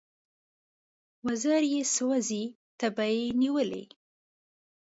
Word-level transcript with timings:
وزر 1.25 1.61
یې 1.73 1.81
سوزي 1.95 2.43
تبې 2.79 3.17
نیولی 3.39 3.85